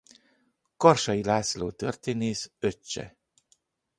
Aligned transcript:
Karsai 0.77 1.23
László 1.23 1.71
történész 1.71 2.51
öccse. 2.59 3.17